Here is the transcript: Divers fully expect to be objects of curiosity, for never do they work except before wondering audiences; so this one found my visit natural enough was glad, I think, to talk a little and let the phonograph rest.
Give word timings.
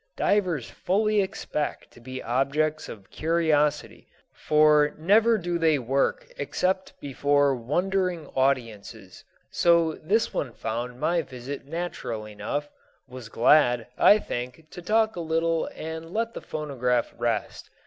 Divers 0.17 0.67
fully 0.67 1.21
expect 1.21 1.91
to 1.91 1.99
be 1.99 2.23
objects 2.23 2.89
of 2.89 3.11
curiosity, 3.11 4.07
for 4.33 4.95
never 4.97 5.37
do 5.37 5.59
they 5.59 5.77
work 5.77 6.25
except 6.37 6.99
before 6.99 7.53
wondering 7.55 8.25
audiences; 8.35 9.23
so 9.51 9.91
this 10.01 10.33
one 10.33 10.53
found 10.53 10.99
my 10.99 11.21
visit 11.21 11.67
natural 11.67 12.27
enough 12.27 12.67
was 13.07 13.29
glad, 13.29 13.85
I 13.95 14.17
think, 14.17 14.71
to 14.71 14.81
talk 14.81 15.15
a 15.15 15.19
little 15.21 15.67
and 15.67 16.11
let 16.11 16.33
the 16.33 16.41
phonograph 16.41 17.13
rest. 17.15 17.69